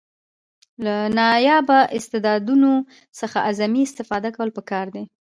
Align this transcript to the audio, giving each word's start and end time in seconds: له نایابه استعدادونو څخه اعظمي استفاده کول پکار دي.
له 0.83 0.95
نایابه 1.17 1.79
استعدادونو 1.97 2.71
څخه 3.19 3.37
اعظمي 3.47 3.81
استفاده 3.87 4.29
کول 4.35 4.49
پکار 4.57 4.85
دي. 4.95 5.03